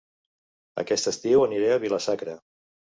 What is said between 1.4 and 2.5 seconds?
aniré a Vila-sacra